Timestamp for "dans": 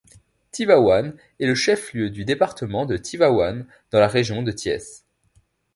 3.91-3.99